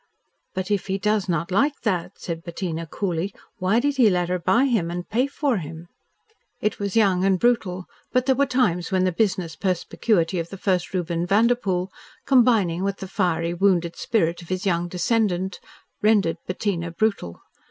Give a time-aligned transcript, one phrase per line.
[0.55, 4.39] "But if he does not like that," said Bettina coolly, "why did he let her
[4.39, 5.89] buy him and pay for him?"
[6.59, 10.57] It was young and brutal, but there were times when the business perspicuity of the
[10.57, 11.91] first Reuben Vanderpoel,
[12.25, 15.59] combining with the fiery, wounded spirit of his young descendant,
[16.01, 17.39] rendered Bettina brutal.